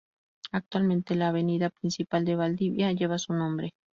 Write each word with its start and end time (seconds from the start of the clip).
Actualmente, 0.51 1.13
la 1.13 1.27
avenida 1.29 1.69
principal 1.69 2.25
de 2.25 2.35
Valdivia 2.35 2.91
lleva 2.91 3.19
su 3.19 3.33
nombre. 3.33 3.75